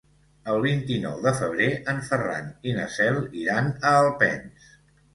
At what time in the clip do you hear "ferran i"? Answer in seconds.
2.09-2.75